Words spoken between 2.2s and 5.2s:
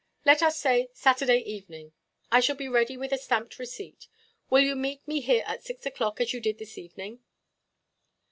I shall be ready with a stamped receipt. Will you meet